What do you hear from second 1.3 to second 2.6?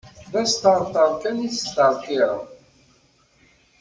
i tesṭerṭirem.